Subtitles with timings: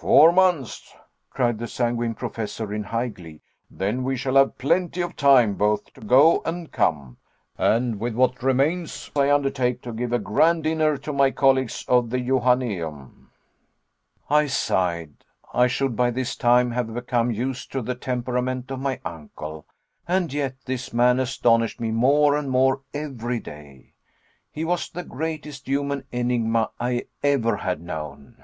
[0.00, 0.94] "Four months,"
[1.28, 3.42] cried the sanguine Professor in high glee.
[3.70, 7.18] "Then we shall have plenty of time both to go and to come,
[7.58, 12.08] and with what remains I undertake to give a grand dinner to my colleagues of
[12.08, 13.30] the Johanneum."
[14.30, 15.22] I sighed.
[15.52, 19.66] I should by this time have become used to the temperament of my uncle,
[20.08, 23.92] and yet this man astonished me more and more every day.
[24.50, 28.42] He was the greatest human enigma I ever had known.